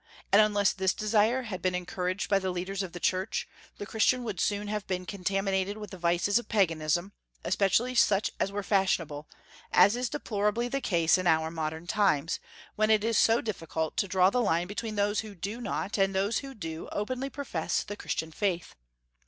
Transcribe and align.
And 0.31 0.41
unless 0.41 0.73
this 0.73 0.95
desire 0.95 1.43
had 1.43 1.61
been 1.61 1.75
encouraged 1.75 2.27
by 2.27 2.39
the 2.39 2.49
leaders 2.49 2.81
of 2.81 2.91
the 2.91 2.99
Church, 2.99 3.47
the 3.77 3.85
Christian 3.85 4.23
would 4.23 4.39
soon 4.39 4.67
have 4.67 4.87
been 4.87 5.05
contaminated 5.05 5.77
with 5.77 5.91
the 5.91 5.97
vices 5.99 6.39
of 6.39 6.49
Paganism, 6.49 7.13
especially 7.43 7.93
such 7.93 8.31
as 8.39 8.51
were 8.51 8.63
fashionable, 8.63 9.29
as 9.71 9.95
is 9.95 10.09
deplorably 10.09 10.67
the 10.67 10.81
case 10.81 11.19
in 11.19 11.27
our 11.27 11.51
modern 11.51 11.85
times, 11.85 12.39
when 12.75 12.89
it 12.89 13.03
is 13.03 13.15
so 13.15 13.41
difficult 13.41 13.95
to 13.97 14.07
draw 14.07 14.31
the 14.31 14.41
line 14.41 14.65
between 14.65 14.95
those 14.95 15.19
who 15.19 15.35
do 15.35 15.61
not 15.61 15.99
and 15.99 16.15
those 16.15 16.39
who 16.39 16.55
do 16.55 16.89
openly 16.91 17.29
profess 17.29 17.83
the 17.83 17.95
Christian 17.95 18.31
faith. 18.31 18.73